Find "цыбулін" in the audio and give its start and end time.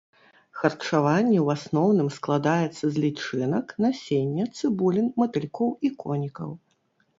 4.57-5.07